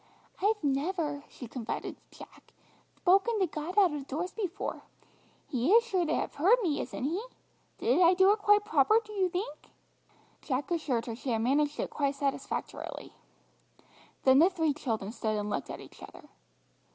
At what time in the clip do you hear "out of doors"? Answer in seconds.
3.77-4.31